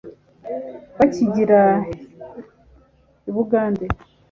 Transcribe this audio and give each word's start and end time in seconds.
bakigira 0.97 1.61
i 3.29 3.31
bugande 3.35 3.85